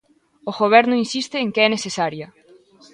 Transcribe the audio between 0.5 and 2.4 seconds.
Goberno insiste en que é necesaria.